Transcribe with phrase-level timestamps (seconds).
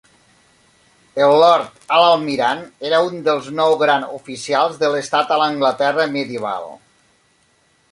[1.25, 6.69] El Lord Alt Almirall era un dels nou Gran Oficials de l'Estat a l'Anglaterra Medieval.